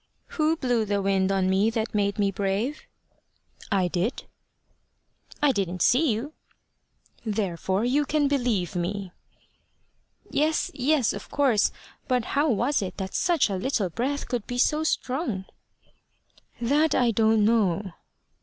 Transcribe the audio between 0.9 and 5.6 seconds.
wind on me that made me brave?" "I did." "I